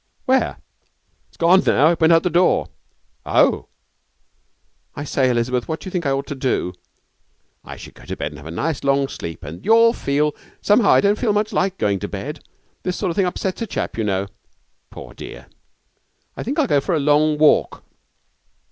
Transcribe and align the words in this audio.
'Where?' 0.25 0.57
'It's 1.27 1.37
gone 1.37 1.61
now. 1.63 1.91
It 1.91 2.01
went 2.01 2.11
out 2.11 2.17
of 2.17 2.23
the 2.23 2.31
door.' 2.31 2.69
'Oh!' 3.23 3.67
'I 4.95 5.03
say, 5.03 5.29
Elizabeth, 5.29 5.67
what 5.67 5.79
do 5.79 5.85
you 5.85 5.91
think 5.91 6.07
I 6.07 6.11
ought 6.11 6.25
to 6.25 6.33
do?' 6.33 6.73
'I 7.63 7.77
should 7.77 7.93
go 7.93 8.05
to 8.05 8.17
bed 8.17 8.31
and 8.31 8.39
have 8.39 8.47
a 8.47 8.49
nice 8.49 8.83
long 8.83 9.07
sleep, 9.07 9.43
and 9.43 9.63
you'll 9.63 9.93
feel' 9.93 10.33
'Somehow 10.63 10.89
I 10.89 11.01
don't 11.01 11.19
feel 11.19 11.33
much 11.33 11.53
like 11.53 11.77
going 11.77 11.99
to 11.99 12.07
bed. 12.07 12.39
This 12.81 12.97
sort 12.97 13.11
of 13.11 13.15
thing 13.15 13.27
upsets 13.27 13.61
a 13.61 13.67
chap, 13.67 13.95
you 13.95 14.03
know.' 14.03 14.25
'Poor 14.89 15.13
dear!' 15.13 15.45
'I 16.35 16.41
think 16.41 16.57
I'll 16.57 16.65
go 16.65 16.81
for 16.81 16.95
a 16.95 16.99
long 16.99 17.37
walk.' 17.37 17.83